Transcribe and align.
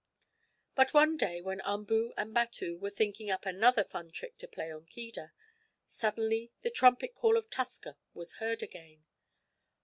But 0.73 0.95
one 0.95 1.15
day 1.15 1.41
when 1.43 1.61
Umboo 1.61 2.11
and 2.17 2.33
Batu 2.33 2.75
were 2.75 2.89
thinking 2.89 3.29
up 3.29 3.45
another 3.45 3.83
fun 3.83 4.09
trick 4.09 4.35
to 4.37 4.47
play 4.47 4.71
on 4.71 4.87
Keedah, 4.87 5.31
suddenly 5.85 6.51
the 6.61 6.71
trumpet 6.71 7.13
call 7.13 7.37
of 7.37 7.51
Tusker 7.51 7.97
was 8.15 8.37
heard 8.37 8.63
again. 8.63 9.03